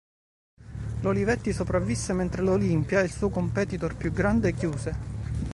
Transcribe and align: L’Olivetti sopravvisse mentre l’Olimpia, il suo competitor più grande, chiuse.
L’Olivetti 1.01 1.53
sopravvisse 1.53 2.11
mentre 2.13 2.41
l’Olimpia, 2.41 3.01
il 3.01 3.11
suo 3.11 3.29
competitor 3.29 3.95
più 3.95 4.11
grande, 4.11 4.51
chiuse. 4.55 4.95